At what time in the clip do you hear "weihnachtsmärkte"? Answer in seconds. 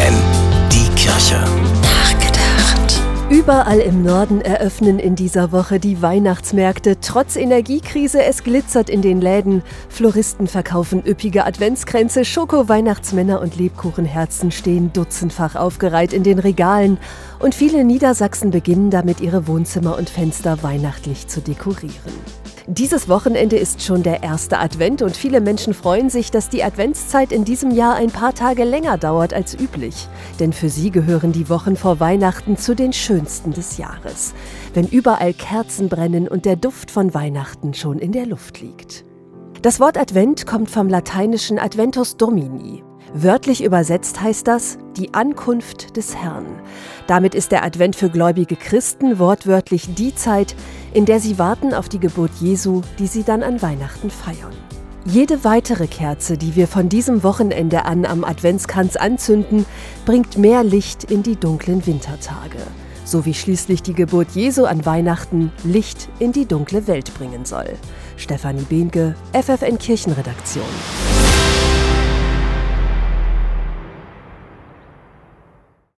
6.00-7.00